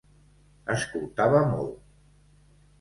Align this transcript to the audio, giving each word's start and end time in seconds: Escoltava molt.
Escoltava 0.77 1.45
molt. 1.53 1.79